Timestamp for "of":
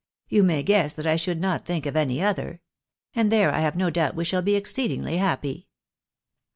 1.85-1.95